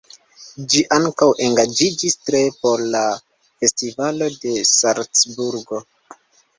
[0.71, 3.05] Ŝi ankaŭ engaĝiĝis tre por la
[3.53, 5.89] Festivalo de Salcburgo.